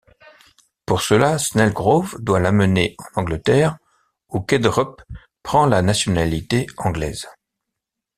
Pour 0.87 1.03
cela, 1.03 1.37
Snellgrove 1.37 2.17
doit 2.19 2.39
l’amener 2.39 2.95
en 3.13 3.21
Angleterre, 3.21 3.77
où 4.29 4.39
Khedrup 4.41 5.03
prend 5.43 5.67
la 5.67 5.83
nationalité 5.83 6.65
anglaise. 6.79 7.27